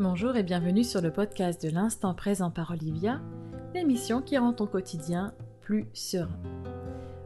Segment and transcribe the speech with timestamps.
[0.00, 3.20] Bonjour et bienvenue sur le podcast de l'instant présent par Olivia,
[3.74, 6.40] l'émission qui rend ton quotidien plus serein.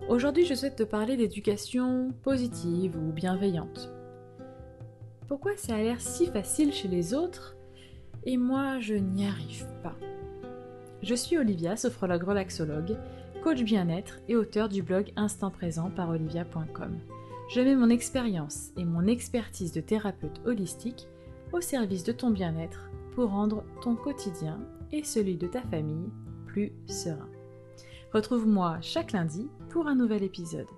[0.09, 3.93] Aujourd'hui, je souhaite te parler d'éducation positive ou bienveillante.
[5.29, 7.55] Pourquoi ça a l'air si facile chez les autres
[8.25, 9.95] et moi je n'y arrive pas?
[11.01, 12.97] Je suis Olivia, sophrologue relaxologue,
[13.45, 16.99] coach bien-être et auteur du blog Instant Présent par olivia.com.
[17.51, 21.07] Je mets mon expérience et mon expertise de thérapeute holistique
[21.53, 24.61] au service de ton bien-être pour rendre ton quotidien
[24.93, 26.11] et celui de ta famille
[26.47, 27.31] plus serein.
[28.13, 30.69] Retrouve-moi chaque lundi pour un nouvel épisode.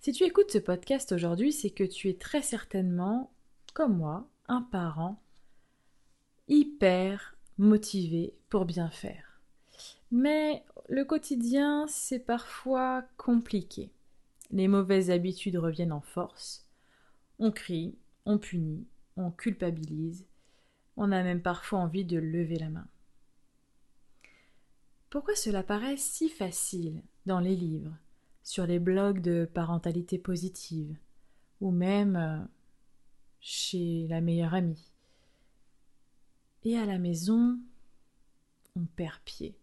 [0.00, 3.32] Si tu écoutes ce podcast aujourd'hui, c'est que tu es très certainement,
[3.72, 5.20] comme moi, un parent
[6.46, 9.40] hyper motivé pour bien faire.
[10.10, 13.90] Mais le quotidien, c'est parfois compliqué.
[14.50, 16.68] Les mauvaises habitudes reviennent en force.
[17.38, 20.26] On crie, on punit, on culpabilise,
[20.96, 22.88] on a même parfois envie de lever la main.
[25.10, 27.96] Pourquoi cela paraît si facile dans les livres,
[28.42, 30.96] sur les blogs de parentalité positive,
[31.60, 32.44] ou même euh,
[33.40, 34.90] chez la meilleure amie?
[36.64, 37.60] Et à la maison,
[38.74, 39.56] on perd pied.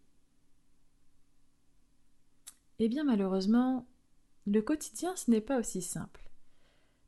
[2.78, 3.86] Eh bien malheureusement,
[4.46, 6.31] le quotidien ce n'est pas aussi simple.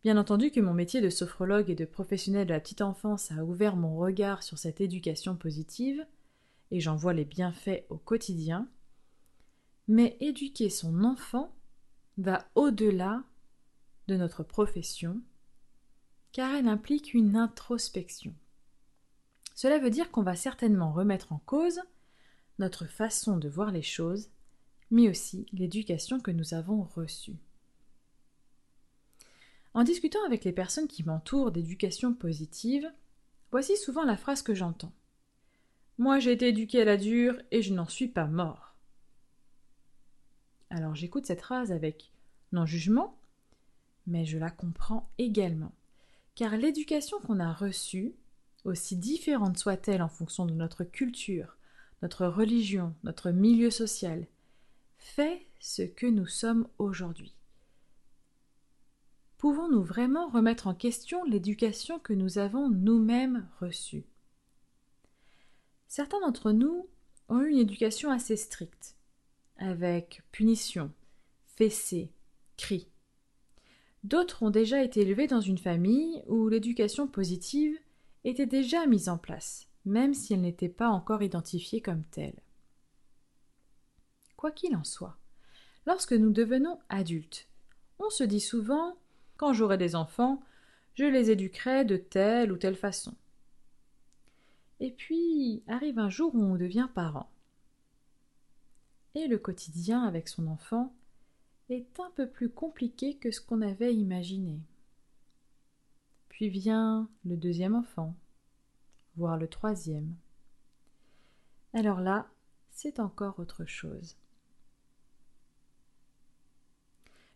[0.04, 3.42] Bien entendu que mon métier de sophrologue et de professionnel de la petite enfance a
[3.42, 6.06] ouvert mon regard sur cette éducation positive,
[6.70, 8.68] et j'en vois les bienfaits au quotidien,
[9.88, 11.54] mais éduquer son enfant
[12.18, 13.24] va au-delà
[14.06, 15.22] de notre profession,
[16.32, 18.34] car elle implique une introspection.
[19.54, 21.80] Cela veut dire qu'on va certainement remettre en cause
[22.58, 24.28] notre façon de voir les choses,
[24.90, 27.38] mais aussi l'éducation que nous avons reçue.
[29.74, 32.90] En discutant avec les personnes qui m'entourent d'éducation positive,
[33.50, 34.92] voici souvent la phrase que j'entends.
[35.98, 38.74] Moi j'ai été éduqué à la dure et je n'en suis pas mort.
[40.70, 42.12] Alors j'écoute cette phrase avec
[42.52, 43.18] non-jugement,
[44.06, 45.72] mais je la comprends également,
[46.36, 48.14] car l'éducation qu'on a reçue,
[48.64, 51.56] aussi différente soit-elle en fonction de notre culture,
[52.02, 54.26] notre religion, notre milieu social,
[54.98, 57.34] fait ce que nous sommes aujourd'hui.
[59.44, 64.06] Pouvons-nous vraiment remettre en question l'éducation que nous avons nous-mêmes reçue?
[65.86, 66.88] Certains d'entre nous
[67.28, 68.96] ont eu une éducation assez stricte,
[69.58, 70.90] avec punition,
[71.44, 72.10] fessée,
[72.56, 72.88] cris.
[74.02, 77.78] D'autres ont déjà été élevés dans une famille où l'éducation positive
[78.24, 82.40] était déjà mise en place, même si elle n'était pas encore identifiée comme telle.
[84.38, 85.18] Quoi qu'il en soit,
[85.86, 87.46] lorsque nous devenons adultes,
[87.98, 88.96] on se dit souvent
[89.36, 90.42] quand j'aurai des enfants,
[90.94, 93.14] je les éduquerai de telle ou telle façon.
[94.80, 97.30] Et puis arrive un jour où on devient parent.
[99.14, 100.92] Et le quotidien avec son enfant
[101.70, 104.60] est un peu plus compliqué que ce qu'on avait imaginé.
[106.28, 108.14] Puis vient le deuxième enfant,
[109.16, 110.14] voire le troisième.
[111.72, 112.28] Alors là,
[112.70, 114.16] c'est encore autre chose.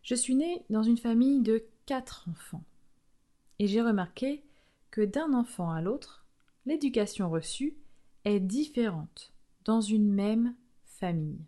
[0.03, 2.63] Je suis née dans une famille de enfants.
[3.59, 4.43] Et j'ai remarqué
[4.91, 6.25] que d'un enfant à l'autre,
[6.65, 7.75] l'éducation reçue
[8.25, 9.33] est différente
[9.65, 10.55] dans une même
[10.85, 11.45] famille.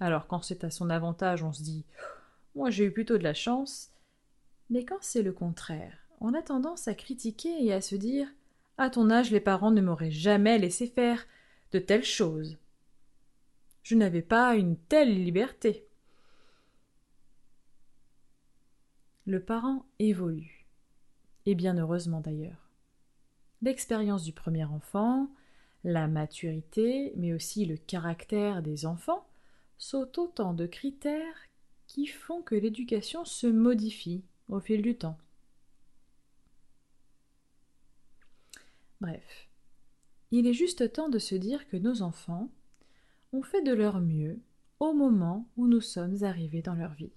[0.00, 1.84] Alors quand c'est à son avantage, on se dit
[2.54, 3.90] Moi j'ai eu plutôt de la chance.
[4.70, 8.28] Mais quand c'est le contraire, on a tendance à critiquer et à se dire
[8.78, 11.26] À ton âge, les parents ne m'auraient jamais laissé faire
[11.72, 12.58] de telles choses.
[13.82, 15.86] Je n'avais pas une telle liberté.
[19.26, 20.66] Le parent évolue.
[21.46, 22.70] Et bien heureusement d'ailleurs.
[23.62, 25.28] L'expérience du premier enfant,
[25.84, 29.26] la maturité, mais aussi le caractère des enfants
[29.78, 31.48] sont autant de critères
[31.86, 35.18] qui font que l'éducation se modifie au fil du temps.
[39.00, 39.48] Bref,
[40.30, 42.50] il est juste temps de se dire que nos enfants
[43.32, 44.40] ont fait de leur mieux
[44.80, 47.12] au moment où nous sommes arrivés dans leur vie.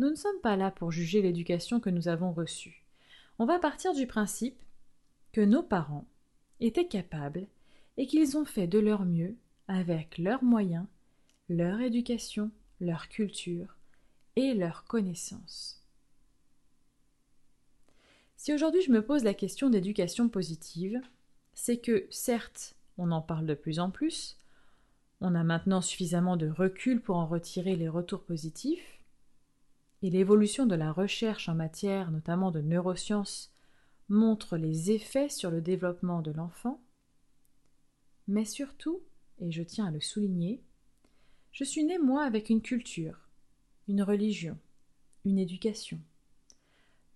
[0.00, 2.86] Nous ne sommes pas là pour juger l'éducation que nous avons reçue.
[3.38, 4.58] On va partir du principe
[5.30, 6.06] que nos parents
[6.58, 7.46] étaient capables
[7.98, 9.36] et qu'ils ont fait de leur mieux
[9.68, 10.86] avec leurs moyens,
[11.50, 12.50] leur éducation,
[12.80, 13.76] leur culture
[14.36, 15.84] et leurs connaissances.
[18.36, 20.98] Si aujourd'hui je me pose la question d'éducation positive,
[21.52, 24.38] c'est que certes, on en parle de plus en plus,
[25.20, 28.99] on a maintenant suffisamment de recul pour en retirer les retours positifs,
[30.02, 33.52] et l'évolution de la recherche en matière notamment de neurosciences
[34.08, 36.82] montre les effets sur le développement de l'enfant,
[38.26, 39.00] mais surtout,
[39.38, 40.62] et je tiens à le souligner,
[41.52, 43.28] je suis né moi avec une culture,
[43.88, 44.58] une religion,
[45.24, 46.00] une éducation,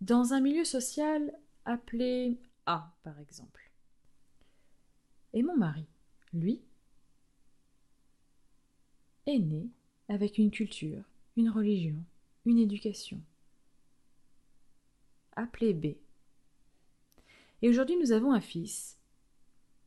[0.01, 1.33] dans un milieu social
[1.65, 3.71] appelé A par exemple.
[5.33, 5.87] Et mon mari,
[6.33, 6.61] lui,
[9.27, 9.69] est né
[10.09, 11.03] avec une culture,
[11.37, 11.97] une religion,
[12.44, 13.20] une éducation,
[15.37, 15.96] appelée B.
[17.62, 18.99] Et aujourd'hui nous avons un fils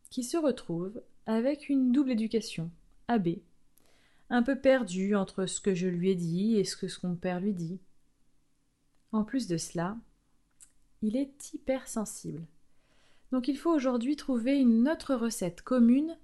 [0.09, 2.71] qui se retrouve avec une double éducation,
[3.07, 3.37] AB,
[4.29, 7.39] un peu perdu entre ce que je lui ai dit et ce que son père
[7.39, 7.79] lui dit.
[9.11, 9.97] En plus de cela,
[11.01, 12.45] il est hypersensible.
[13.31, 16.17] Donc il faut aujourd'hui trouver une autre recette commune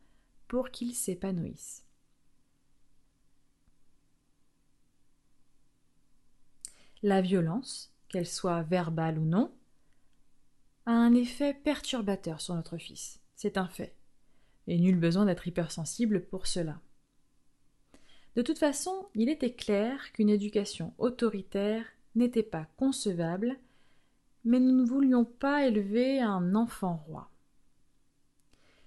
[0.48, 1.84] pour qu'il s'épanouisse.
[7.06, 9.52] La violence, qu'elle soit verbale ou non,
[10.86, 13.20] a un effet perturbateur sur notre fils.
[13.36, 13.94] C'est un fait.
[14.68, 16.80] Et nul besoin d'être hypersensible pour cela.
[18.38, 21.86] De toute façon, il était clair qu'une éducation autoritaire
[22.16, 23.58] n'était pas concevable,
[24.46, 27.30] mais nous ne voulions pas élever un enfant roi.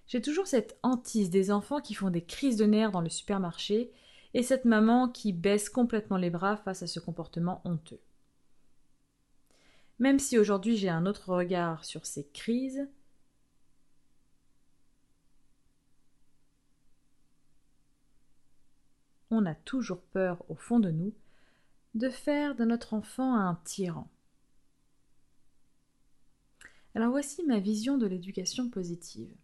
[0.07, 3.93] J'ai toujours cette hantise des enfants qui font des crises de nerfs dans le supermarché
[4.33, 8.01] et cette maman qui baisse complètement les bras face à ce comportement honteux.
[9.99, 12.87] Même si aujourd'hui j'ai un autre regard sur ces crises,
[19.31, 21.15] on a toujours peur au fond de nous
[21.95, 24.09] de faire de notre enfant un tyran.
[26.95, 29.35] Alors voici ma vision de l'éducation positive.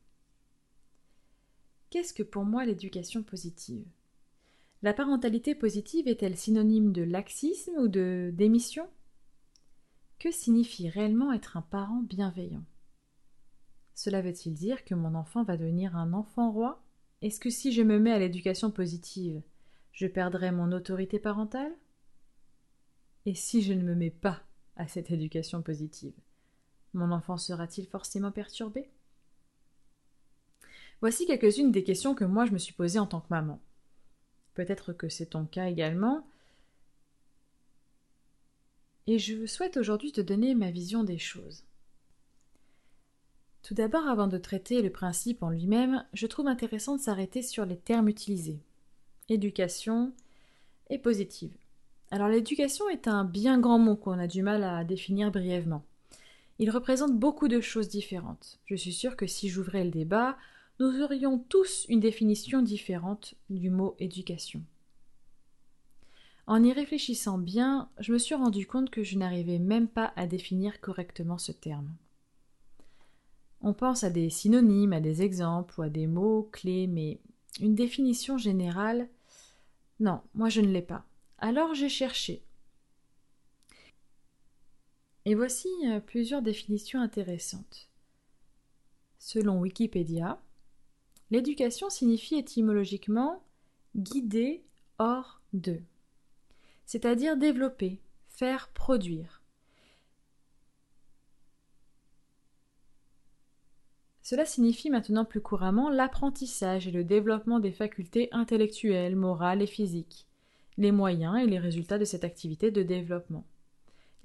[1.88, 3.86] Qu'est-ce que pour moi l'éducation positive?
[4.82, 8.88] La parentalité positive est-elle synonyme de laxisme ou de démission?
[10.22, 12.62] Que signifie réellement être un parent bienveillant?
[13.96, 16.80] Cela veut-il dire que mon enfant va devenir un enfant roi?
[17.22, 19.42] Est-ce que si je me mets à l'éducation positive,
[19.90, 21.72] je perdrai mon autorité parentale?
[23.26, 24.40] Et si je ne me mets pas
[24.76, 26.14] à cette éducation positive,
[26.94, 28.92] mon enfant sera-t-il forcément perturbé?
[31.00, 33.60] Voici quelques-unes des questions que moi je me suis posées en tant que maman.
[34.54, 36.24] Peut-être que c'est ton cas également.
[39.06, 41.64] Et je souhaite aujourd'hui te donner ma vision des choses.
[43.62, 47.64] Tout d'abord, avant de traiter le principe en lui-même, je trouve intéressant de s'arrêter sur
[47.64, 48.60] les termes utilisés
[49.28, 50.12] éducation
[50.90, 51.52] et positive.
[52.10, 55.84] Alors l'éducation est un bien grand mot qu'on a du mal à définir brièvement.
[56.58, 58.58] Il représente beaucoup de choses différentes.
[58.66, 60.36] Je suis sûre que si j'ouvrais le débat,
[60.78, 64.62] nous aurions tous une définition différente du mot éducation.
[66.46, 70.26] En y réfléchissant bien, je me suis rendu compte que je n'arrivais même pas à
[70.26, 71.94] définir correctement ce terme.
[73.60, 77.20] On pense à des synonymes, à des exemples ou à des mots clés, mais
[77.60, 79.08] une définition générale,
[80.00, 81.04] non, moi je ne l'ai pas.
[81.38, 82.42] Alors j'ai cherché.
[85.24, 87.88] Et voici euh, plusieurs définitions intéressantes.
[89.20, 90.42] Selon Wikipédia,
[91.30, 93.44] l'éducation signifie étymologiquement
[93.94, 94.64] guider
[94.98, 95.80] hors de,
[96.84, 99.42] c'est-à-dire développer, faire produire.
[104.22, 110.26] Cela signifie maintenant plus couramment l'apprentissage et le développement des facultés intellectuelles, morales et physiques,
[110.78, 113.44] les moyens et les résultats de cette activité de développement.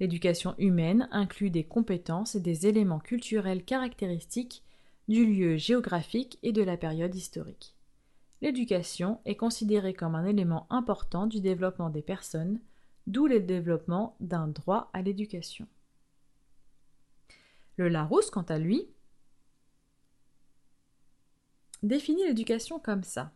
[0.00, 4.62] L'éducation humaine inclut des compétences et des éléments culturels caractéristiques
[5.08, 7.74] du lieu géographique et de la période historique.
[8.40, 12.60] L'éducation est considérée comme un élément important du développement des personnes,
[13.06, 15.66] d'où le développement d'un droit à l'éducation.
[17.76, 18.88] Le Larousse, quant à lui,
[21.82, 23.32] définit l'éducation comme ça.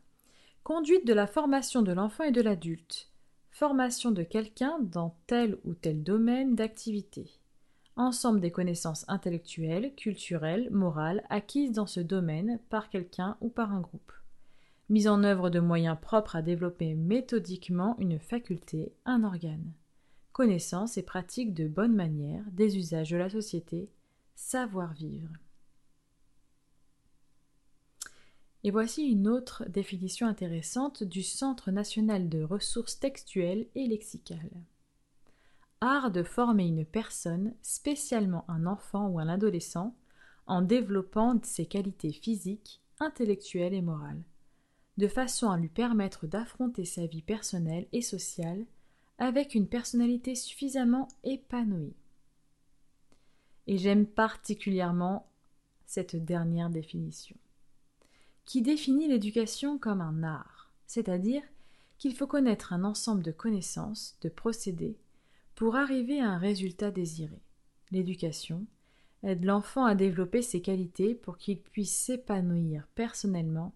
[0.63, 3.11] Conduite de la formation de l'enfant et de l'adulte.
[3.51, 7.31] Formation de quelqu'un dans tel ou tel domaine d'activité.
[7.97, 13.81] Ensemble des connaissances intellectuelles, culturelles, morales acquises dans ce domaine par quelqu'un ou par un
[13.81, 14.13] groupe.
[14.93, 19.73] Mise en œuvre de moyens propres à développer méthodiquement une faculté, un organe.
[20.33, 23.89] Connaissances et pratiques de bonne manière des usages de la société,
[24.35, 25.31] savoir-vivre.
[28.65, 34.63] Et voici une autre définition intéressante du Centre national de ressources textuelles et lexicales.
[35.81, 39.97] Art de former une personne, spécialement un enfant ou un adolescent,
[40.47, 44.23] en développant ses qualités physiques, intellectuelles et morales,
[44.99, 48.67] de façon à lui permettre d'affronter sa vie personnelle et sociale
[49.19, 51.95] avec une personnalité suffisamment épanouie.
[53.67, 55.31] Et j'aime particulièrement
[55.87, 57.37] cette dernière définition,
[58.45, 61.43] qui définit l'éducation comme un art, c'est-à-dire
[61.99, 64.99] qu'il faut connaître un ensemble de connaissances, de procédés,
[65.55, 67.41] pour arriver à un résultat désiré.
[67.91, 68.67] L'éducation
[69.23, 73.73] aide l'enfant à développer ses qualités pour qu'il puisse s'épanouir personnellement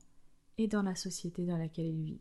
[0.58, 2.20] et dans la société dans laquelle il vit.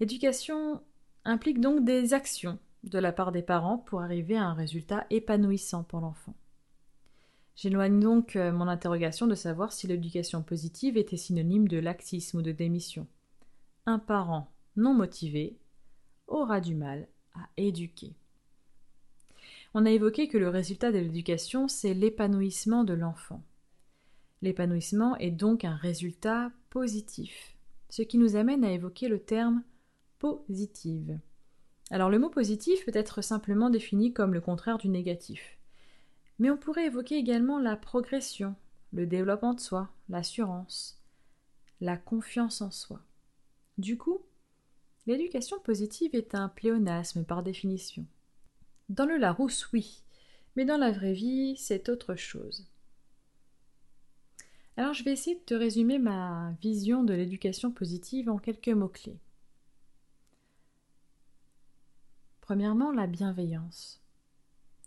[0.00, 0.82] L'éducation
[1.24, 5.84] implique donc des actions de la part des parents pour arriver à un résultat épanouissant
[5.84, 6.34] pour l'enfant.
[7.56, 12.42] J'éloigne donc euh, mon interrogation de savoir si l'éducation positive était synonyme de laxisme ou
[12.42, 13.06] de démission.
[13.86, 15.56] Un parent non motivé
[16.26, 18.14] aura du mal à éduquer.
[19.72, 23.42] On a évoqué que le résultat de l'éducation, c'est l'épanouissement de l'enfant.
[24.44, 27.56] L'épanouissement est donc un résultat positif,
[27.88, 29.62] ce qui nous amène à évoquer le terme
[30.18, 31.18] positive.
[31.90, 35.56] Alors le mot positif peut être simplement défini comme le contraire du négatif.
[36.38, 38.54] Mais on pourrait évoquer également la progression,
[38.92, 41.02] le développement de soi, l'assurance,
[41.80, 43.00] la confiance en soi.
[43.78, 44.20] Du coup,
[45.06, 48.04] l'éducation positive est un pléonasme par définition.
[48.90, 50.02] Dans le Larousse, oui,
[50.54, 52.68] mais dans la vraie vie, c'est autre chose.
[54.76, 59.18] Alors je vais essayer de te résumer ma vision de l'éducation positive en quelques mots-clés.
[62.40, 64.02] Premièrement, la bienveillance.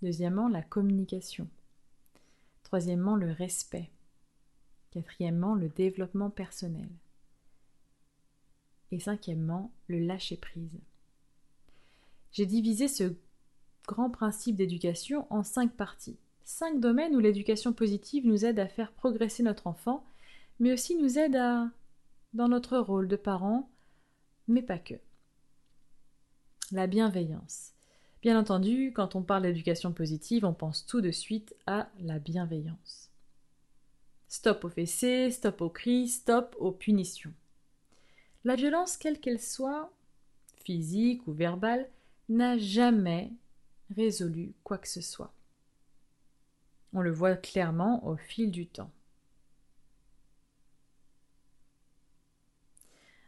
[0.02, 1.48] Deuxièmement, la communication.
[2.64, 3.90] Troisièmement, le respect.
[4.92, 6.90] Quatrièmement, le développement personnel.
[8.92, 10.80] Et cinquièmement, le lâcher-prise.
[12.32, 13.16] J'ai divisé ce
[13.88, 16.20] grand principe d'éducation en cinq parties.
[16.50, 20.06] Cinq domaines où l'éducation positive nous aide à faire progresser notre enfant,
[20.62, 21.70] mais aussi nous aide à
[22.32, 23.70] dans notre rôle de parent,
[24.48, 24.94] mais pas que.
[26.72, 27.74] La bienveillance.
[28.22, 33.12] Bien entendu, quand on parle d'éducation positive, on pense tout de suite à la bienveillance.
[34.30, 37.34] Stop aux fessées, stop aux cris, stop aux punitions.
[38.46, 39.92] La violence, quelle qu'elle soit,
[40.64, 41.90] physique ou verbale,
[42.30, 43.34] n'a jamais
[43.94, 45.34] résolu quoi que ce soit.
[46.94, 48.92] On le voit clairement au fil du temps.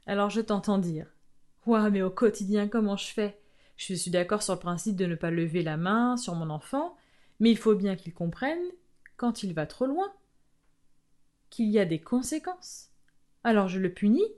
[0.05, 1.07] Alors je t'entends dire
[1.65, 3.39] Ouah, mais au quotidien, comment je fais?
[3.77, 6.97] Je suis d'accord sur le principe de ne pas lever la main sur mon enfant,
[7.39, 8.59] mais il faut bien qu'il comprenne,
[9.17, 10.11] quand il va trop loin,
[11.49, 12.89] qu'il y a des conséquences.
[13.43, 14.33] Alors je le punis,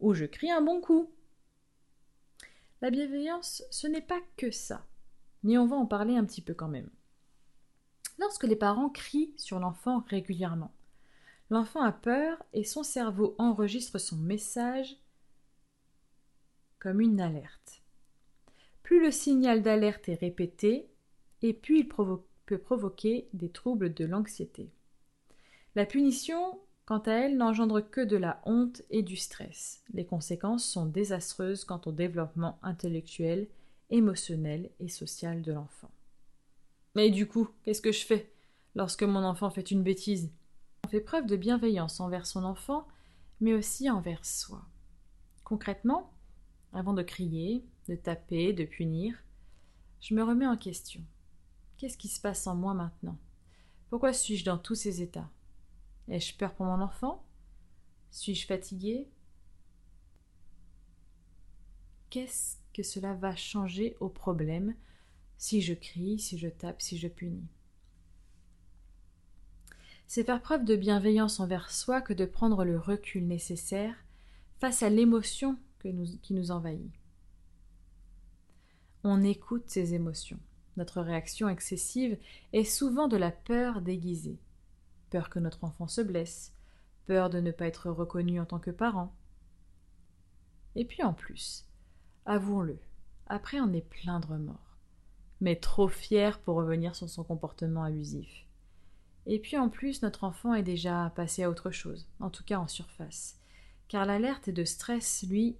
[0.00, 1.10] ou je crie un bon coup.
[2.80, 4.86] La bienveillance, ce n'est pas que ça,
[5.42, 6.90] mais on va en parler un petit peu quand même.
[8.18, 10.72] Lorsque les parents crient sur l'enfant régulièrement,
[11.50, 14.96] l'enfant a peur et son cerveau enregistre son message
[16.78, 17.82] comme une alerte.
[18.82, 20.88] Plus le signal d'alerte est répété,
[21.42, 24.70] et plus il peut provoquer des troubles de l'anxiété.
[25.74, 29.82] La punition, quant à elle, n'engendre que de la honte et du stress.
[29.92, 33.48] Les conséquences sont désastreuses quant au développement intellectuel,
[33.90, 35.90] émotionnel et social de l'enfant.
[36.98, 38.28] Mais du coup, qu'est-ce que je fais
[38.74, 40.32] lorsque mon enfant fait une bêtise?
[40.84, 42.88] On fait preuve de bienveillance envers son enfant,
[43.40, 44.66] mais aussi envers soi.
[45.44, 46.12] Concrètement,
[46.72, 49.14] avant de crier, de taper, de punir,
[50.00, 51.00] je me remets en question.
[51.76, 53.16] Qu'est-ce qui se passe en moi maintenant?
[53.90, 55.30] Pourquoi suis-je dans tous ces états?
[56.08, 57.24] Ai-je peur pour mon enfant?
[58.10, 59.06] Suis-je fatigué?
[62.10, 64.74] Qu'est-ce que cela va changer au problème
[65.38, 67.46] si je crie, si je tape, si je punis
[70.06, 73.94] C'est faire preuve de bienveillance envers soi que de prendre le recul nécessaire
[74.58, 75.56] face à l'émotion
[76.22, 76.90] qui nous envahit.
[79.04, 80.40] On écoute ces émotions.
[80.76, 82.18] Notre réaction excessive
[82.52, 84.38] est souvent de la peur déguisée.
[85.10, 86.52] Peur que notre enfant se blesse,
[87.06, 89.14] peur de ne pas être reconnu en tant que parent.
[90.74, 91.64] Et puis en plus,
[92.26, 92.78] avouons-le,
[93.26, 94.67] après on est plein de remords,
[95.40, 98.46] mais trop fier pour revenir sur son comportement abusif.
[99.26, 102.58] Et puis en plus, notre enfant est déjà passé à autre chose, en tout cas
[102.58, 103.38] en surface,
[103.88, 105.56] car l'alerte de stress, lui,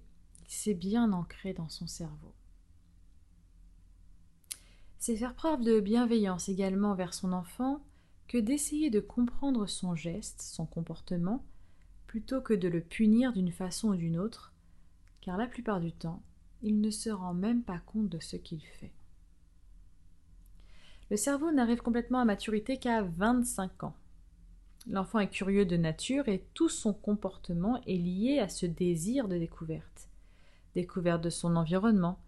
[0.47, 2.33] c'est bien ancré dans son cerveau.
[4.97, 7.81] C'est faire preuve de bienveillance également vers son enfant
[8.27, 11.43] que d'essayer de comprendre son geste, son comportement,
[12.07, 14.51] plutôt que de le punir d'une façon ou d'une autre,
[15.21, 16.21] car la plupart du temps,
[16.61, 18.91] il ne se rend même pas compte de ce qu'il fait.
[21.09, 23.95] Le cerveau n'arrive complètement à maturité qu'à 25 ans.
[24.87, 29.37] L'enfant est curieux de nature et tout son comportement est lié à ce désir de
[29.37, 30.09] découverte
[30.75, 32.19] découverte de son environnement,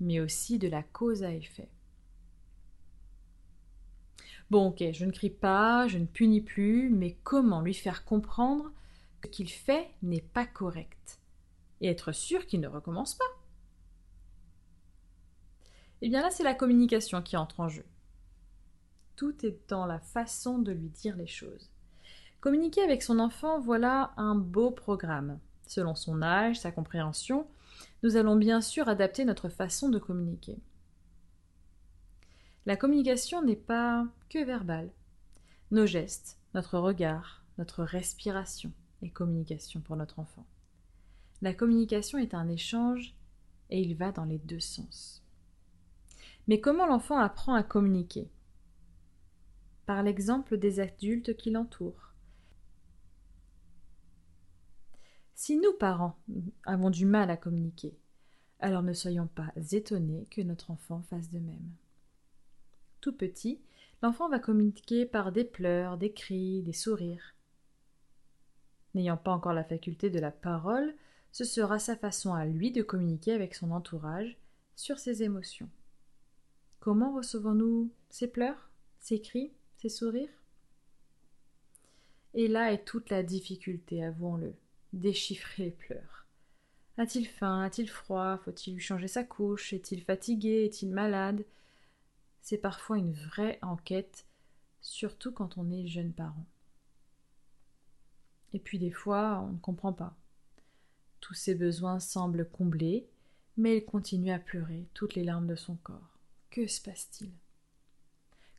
[0.00, 1.68] mais aussi de la cause à effet.
[4.50, 8.70] Bon, ok, je ne crie pas, je ne punis plus, mais comment lui faire comprendre
[9.20, 11.20] que ce qu'il fait n'est pas correct
[11.80, 13.24] et être sûr qu'il ne recommence pas?
[16.02, 17.84] Eh bien là, c'est la communication qui entre en jeu.
[19.16, 21.70] Tout est dans la façon de lui dire les choses.
[22.40, 25.38] Communiquer avec son enfant, voilà un beau programme.
[25.66, 27.46] Selon son âge, sa compréhension,
[28.02, 30.58] nous allons bien sûr adapter notre façon de communiquer.
[32.66, 34.90] La communication n'est pas que verbale.
[35.70, 40.46] Nos gestes, notre regard, notre respiration est communication pour notre enfant.
[41.42, 43.14] La communication est un échange
[43.70, 45.22] et il va dans les deux sens.
[46.48, 48.30] Mais comment l'enfant apprend à communiquer?
[49.86, 52.12] Par l'exemple des adultes qui l'entourent.
[55.34, 56.18] Si nous, parents,
[56.64, 57.96] avons du mal à communiquer,
[58.58, 61.70] alors ne soyons pas étonnés que notre enfant fasse de même.
[63.00, 63.60] Tout petit,
[64.02, 67.34] l'enfant va communiquer par des pleurs, des cris, des sourires.
[68.94, 70.94] N'ayant pas encore la faculté de la parole,
[71.32, 74.38] ce sera sa façon à lui de communiquer avec son entourage
[74.74, 75.68] sur ses émotions.
[76.80, 80.42] Comment recevons-nous ces pleurs, ces cris, ces sourires?
[82.34, 84.54] Et là est toute la difficulté, avouons-le,
[84.92, 86.26] déchiffrer les pleurs.
[86.98, 87.62] A-t-il faim?
[87.62, 88.38] A-t-il froid?
[88.38, 89.72] Faut-il lui changer sa couche?
[89.72, 90.64] Est-il fatigué?
[90.64, 91.44] Est-il malade?
[92.40, 94.26] C'est parfois une vraie enquête,
[94.80, 96.46] surtout quand on est jeune parent.
[98.52, 100.16] Et puis des fois, on ne comprend pas.
[101.20, 103.06] Tous ses besoins semblent comblés,
[103.56, 106.18] mais il continue à pleurer toutes les larmes de son corps.
[106.50, 107.30] Que se passe-t-il?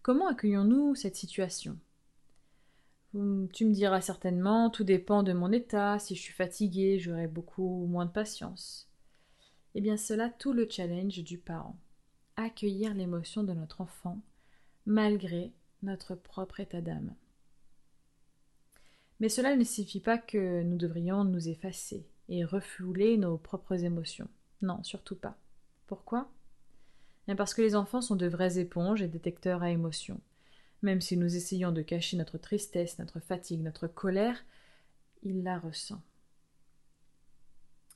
[0.07, 1.77] Comment accueillons-nous cette situation?
[3.11, 7.85] Tu me diras certainement, tout dépend de mon état, si je suis fatiguée, j'aurai beaucoup
[7.87, 8.89] moins de patience.
[9.75, 11.77] Eh bien, cela tout le challenge du parent.
[12.37, 14.21] Accueillir l'émotion de notre enfant,
[14.85, 15.51] malgré
[15.83, 17.13] notre propre état d'âme.
[19.19, 24.29] Mais cela ne signifie pas que nous devrions nous effacer, et refouler nos propres émotions.
[24.61, 25.37] Non, surtout pas.
[25.85, 26.31] Pourquoi?
[27.35, 30.21] Parce que les enfants sont de vraies éponges et détecteurs à émotions.
[30.81, 34.45] Même si nous essayons de cacher notre tristesse, notre fatigue, notre colère,
[35.23, 36.01] il la ressent.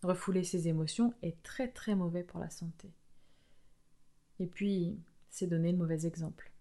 [0.04, 2.92] Refouler ses émotions est très très mauvais pour la santé.
[4.40, 4.98] Et puis,
[5.30, 6.52] c'est donner le mauvais exemple.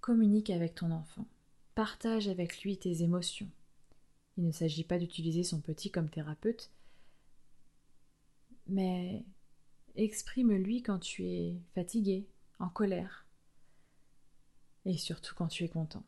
[0.00, 1.26] Communique avec ton enfant.
[1.74, 3.48] Partage avec lui tes émotions.
[4.36, 6.70] Il ne s'agit pas d'utiliser son petit comme thérapeute,
[8.66, 9.24] mais
[9.96, 12.26] exprime-lui quand tu es fatigué,
[12.58, 13.26] en colère,
[14.84, 16.04] et surtout quand tu es content.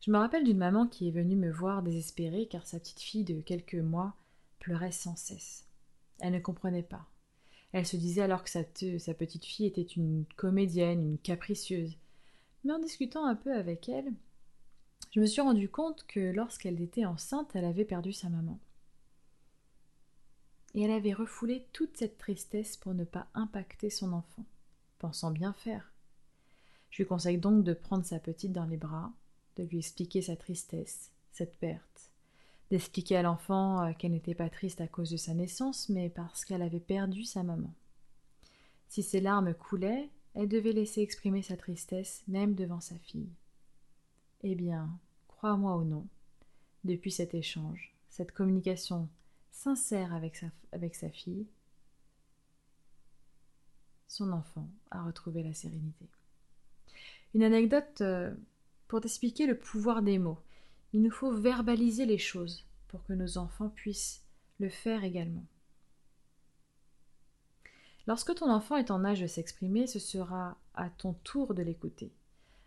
[0.00, 3.24] Je me rappelle d'une maman qui est venue me voir désespérée car sa petite fille
[3.24, 4.14] de quelques mois
[4.58, 5.66] pleurait sans cesse.
[6.20, 7.08] Elle ne comprenait pas.
[7.72, 8.64] Elle se disait alors que sa,
[8.98, 11.96] sa petite fille était une comédienne, une capricieuse.
[12.64, 14.12] Mais en discutant un peu avec elle,
[15.10, 18.58] je me suis rendu compte que lorsqu'elle était enceinte, elle avait perdu sa maman.
[20.74, 24.44] Et elle avait refoulé toute cette tristesse pour ne pas impacter son enfant,
[24.98, 25.92] pensant bien faire.
[26.90, 29.12] Je lui conseille donc de prendre sa petite dans les bras,
[29.56, 32.10] de lui expliquer sa tristesse, cette perte,
[32.70, 36.44] d'expliquer à l'enfant euh, qu'elle n'était pas triste à cause de sa naissance, mais parce
[36.44, 37.72] qu'elle avait perdu sa maman.
[38.88, 43.30] Si ses larmes coulaient, elle devait laisser exprimer sa tristesse même devant sa fille.
[44.42, 44.90] Eh bien,
[45.28, 46.06] crois-moi ou non,
[46.84, 49.08] depuis cet échange, cette communication
[49.54, 51.46] sincère avec sa, fille,
[54.08, 56.08] son enfant a retrouvé la sérénité.
[57.34, 58.34] Une anecdote euh,
[58.88, 60.40] pour t'expliquer le pouvoir des mots.
[60.92, 64.22] Il nous faut verbaliser les choses pour que nos enfants puissent
[64.58, 65.46] le faire également.
[68.06, 72.12] Lorsque ton enfant est en âge de s'exprimer, ce sera à ton tour de l'écouter.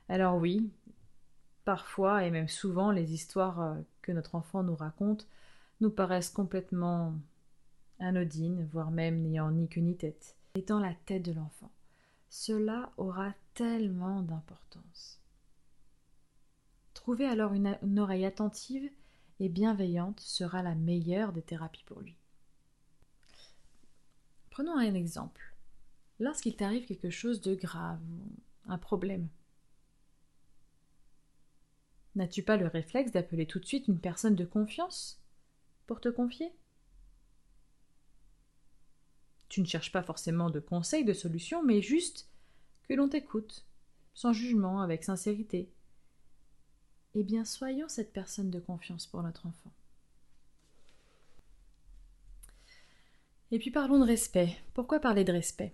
[0.10, 0.72] Alors oui,
[1.68, 5.28] Parfois, et même souvent, les histoires euh, que notre enfant nous raconte
[5.82, 7.16] nous paraissent complètement
[8.00, 10.36] anodines, voire même n'ayant ni queue ni tête.
[10.56, 11.72] Et dans la tête de l'enfant,
[12.30, 15.22] cela aura tellement d'importance.
[16.94, 18.90] Trouver alors une, une oreille attentive
[19.40, 22.18] et bienveillante sera la meilleure des thérapies pour lui.
[24.50, 25.54] Prenons un exemple.
[26.20, 28.02] Lorsqu'il t'arrive quelque chose de grave,
[28.66, 29.28] un problème,
[32.18, 35.22] N'as-tu pas le réflexe d'appeler tout de suite une personne de confiance?
[35.88, 36.52] Pour te confier
[39.50, 42.30] Tu ne cherches pas forcément de conseils, de solutions, mais juste
[42.88, 43.66] que l'on t'écoute,
[44.14, 45.72] sans jugement, avec sincérité.
[47.16, 49.72] Eh bien, soyons cette personne de confiance pour notre enfant.
[53.52, 54.58] Et puis parlons de respect.
[54.74, 55.74] Pourquoi parler de respect?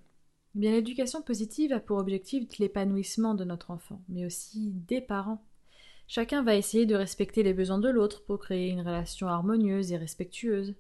[0.56, 5.43] Eh bien l'éducation positive a pour objectif l'épanouissement de notre enfant, mais aussi des parents.
[6.08, 9.98] Chacun va essayer de respecter les besoins de l'autre pour créer une relation harmonieuse et
[9.98, 10.76] respectueuse.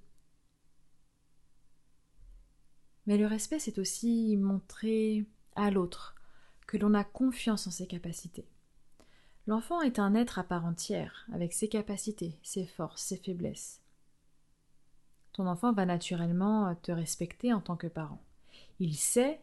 [3.05, 6.15] Mais le respect, c'est aussi montrer à l'autre
[6.67, 8.47] que l'on a confiance en ses capacités.
[9.45, 13.81] L'enfant est un être à part entière, avec ses capacités, ses forces, ses faiblesses.
[15.33, 18.21] Ton enfant va naturellement te respecter en tant que parent.
[18.79, 19.41] Il sait,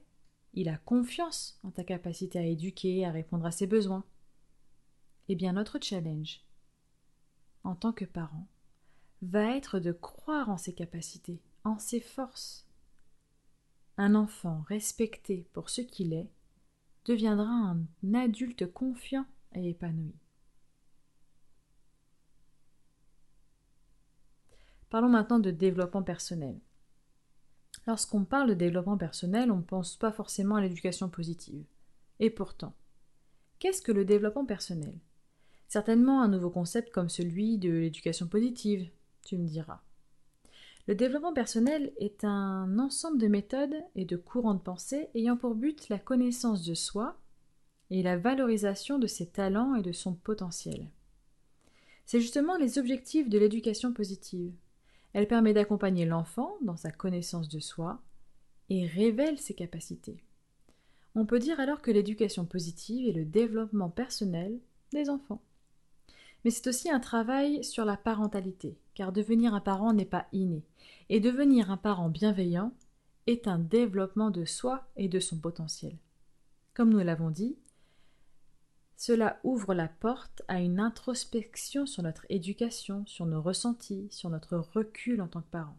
[0.55, 4.05] il a confiance en ta capacité à éduquer, à répondre à ses besoins.
[5.33, 6.41] Eh bien, notre challenge,
[7.63, 8.49] en tant que parent,
[9.23, 12.67] va être de croire en ses capacités, en ses forces.
[13.97, 16.29] Un enfant respecté pour ce qu'il est
[17.05, 20.17] deviendra un adulte confiant et épanoui.
[24.89, 26.59] Parlons maintenant de développement personnel.
[27.87, 31.65] Lorsqu'on parle de développement personnel, on ne pense pas forcément à l'éducation positive.
[32.19, 32.75] Et pourtant,
[33.61, 34.99] qu'est-ce que le développement personnel?
[35.71, 38.91] Certainement un nouveau concept comme celui de l'éducation positive,
[39.25, 39.81] tu me diras.
[40.89, 45.55] Le développement personnel est un ensemble de méthodes et de courants de pensée ayant pour
[45.55, 47.17] but la connaissance de soi
[47.91, 50.91] et la valorisation de ses talents et de son potentiel.
[52.05, 54.53] C'est justement les objectifs de l'éducation positive.
[55.13, 58.03] Elle permet d'accompagner l'enfant dans sa connaissance de soi
[58.71, 60.25] et révèle ses capacités.
[61.15, 64.59] On peut dire alors que l'éducation positive est le développement personnel
[64.93, 65.41] des enfants.
[66.45, 70.65] Mais c'est aussi un travail sur la parentalité, car devenir un parent n'est pas inné,
[71.09, 72.73] et devenir un parent bienveillant
[73.27, 75.97] est un développement de soi et de son potentiel.
[76.75, 77.59] Comme nous l'avons dit,
[78.97, 84.59] cela ouvre la porte à une introspection sur notre éducation, sur nos ressentis, sur notre
[84.59, 85.79] recul en tant que parents.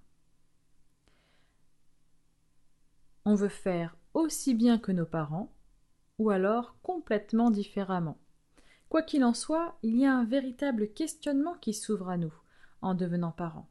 [3.26, 5.54] On veut faire aussi bien que nos parents,
[6.18, 8.18] ou alors complètement différemment.
[8.92, 12.34] Quoi qu'il en soit, il y a un véritable questionnement qui s'ouvre à nous
[12.82, 13.70] en devenant parents,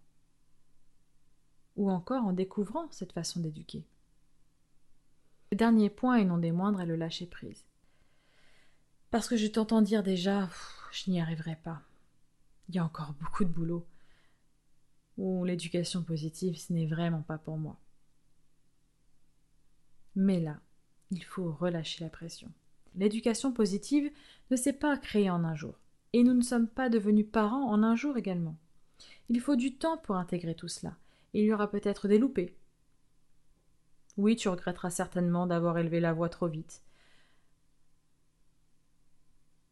[1.76, 3.84] ou encore en découvrant cette façon d'éduquer.
[5.52, 7.66] Le dernier point, et non des moindres, est le lâcher prise.
[9.10, 10.48] Parce que je t'entends dire déjà,
[10.90, 11.82] je n'y arriverai pas.
[12.70, 13.86] Il y a encore beaucoup de boulot.
[15.18, 17.76] Ou l'éducation positive, ce n'est vraiment pas pour moi.
[20.16, 20.62] Mais là,
[21.10, 22.50] il faut relâcher la pression.
[22.96, 24.10] L'éducation positive
[24.50, 25.74] ne s'est pas créée en un jour.
[26.12, 28.56] Et nous ne sommes pas devenus parents en un jour également.
[29.28, 30.96] Il faut du temps pour intégrer tout cela.
[31.34, 32.56] Il y aura peut-être des loupés.
[34.16, 36.82] Oui, tu regretteras certainement d'avoir élevé la voix trop vite,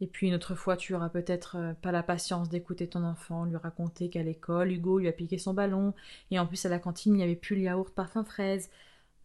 [0.00, 3.44] et puis une autre fois, tu auras peut-être euh, pas la patience d'écouter ton enfant,
[3.44, 5.94] lui raconter qu'à l'école, Hugo lui a piqué son ballon,
[6.30, 8.70] et en plus à la cantine, il n'y avait plus le yaourt parfum fraise.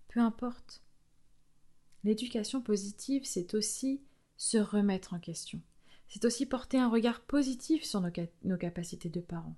[0.10, 0.83] Peu importe.
[2.04, 4.02] L'éducation positive, c'est aussi
[4.36, 5.62] se remettre en question.
[6.08, 9.56] C'est aussi porter un regard positif sur nos, capacités de parents.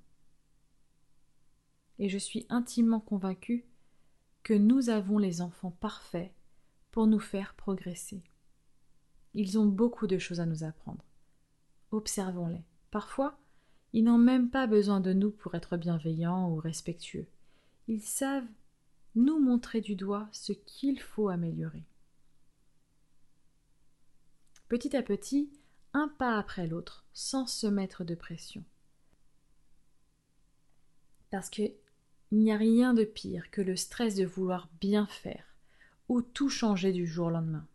[1.98, 3.66] Et je suis intimement convaincue
[4.44, 6.32] que nous avons les enfants parfaits
[6.92, 8.24] pour nous faire progresser.
[9.34, 11.04] Ils ont beaucoup de choses à nous apprendre.
[11.92, 12.64] Observons-les.
[12.92, 13.38] Parfois,
[13.92, 17.28] ils n'ont même pas besoin de nous pour être bienveillants ou respectueux.
[17.88, 18.48] Ils savent
[19.16, 21.86] nous montrer du doigt ce qu'il faut améliorer.
[24.76, 25.50] Petit à petit,
[25.94, 28.62] un pas après l'autre, sans se mettre de pression.
[31.32, 31.76] Parce qu'il
[32.34, 35.56] n'y a rien de pire que le stress de vouloir bien faire
[36.10, 37.66] ou tout changer du jour au lendemain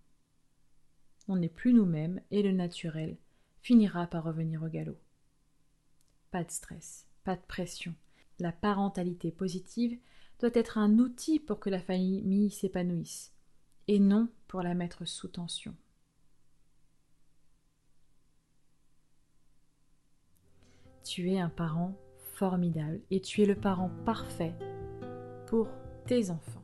[1.27, 3.17] on n'est plus nous-mêmes et le naturel
[3.63, 4.99] finira par revenir au galop.
[6.31, 7.95] Pas de stress, pas de pression.
[8.41, 9.99] La parentalité positive
[10.39, 13.33] doit être un outil pour que la famille s'épanouisse,
[13.89, 15.75] et non pour la mettre sous tension.
[21.13, 21.97] Tu es un parent
[22.35, 24.55] formidable et tu es le parent parfait
[25.49, 25.67] pour
[26.07, 26.63] tes enfants.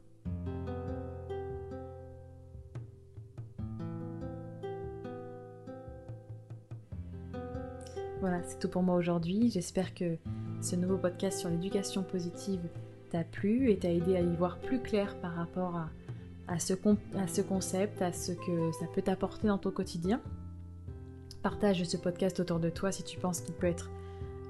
[8.21, 9.51] Voilà, c'est tout pour moi aujourd'hui.
[9.51, 10.17] J'espère que
[10.61, 12.63] ce nouveau podcast sur l'éducation positive
[13.11, 15.89] t'a plu et t'a aidé à y voir plus clair par rapport
[16.47, 16.73] à, ce,
[17.43, 20.23] concept, à ce que ça peut t'apporter dans ton quotidien.
[21.43, 23.91] Partage ce podcast autour de toi si tu penses qu'il peut être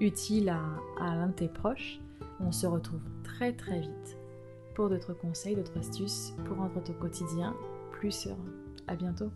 [0.01, 2.01] utile à, l'un de tes proches.
[2.41, 4.19] On se retrouve très très vite
[4.75, 7.55] pour d'autres conseils, d'autres astuces pour rendre ton quotidien
[7.93, 8.37] plus serein.
[8.87, 9.31] À bientôt.